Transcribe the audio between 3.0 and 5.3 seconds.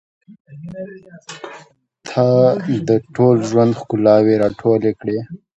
ټول ژوند ښکلاوې راټولې کړې.